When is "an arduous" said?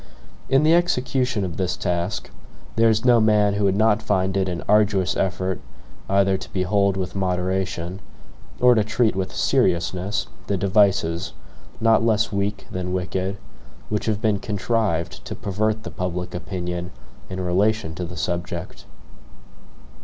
4.49-5.15